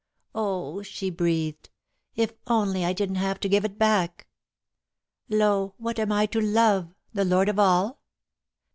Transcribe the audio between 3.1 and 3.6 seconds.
have to